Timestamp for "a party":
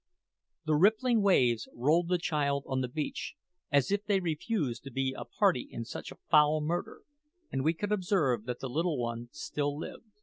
5.15-5.67